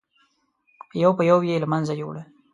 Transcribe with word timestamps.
یو 1.03 1.11
په 1.17 1.23
یو 1.29 1.39
یې 1.47 1.55
له 1.63 1.67
منځه 1.71 1.93
یووړل. 1.99 2.25